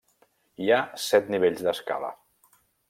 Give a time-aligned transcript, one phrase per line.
[0.63, 0.79] Hi ha
[1.09, 2.13] set nivells d'escala.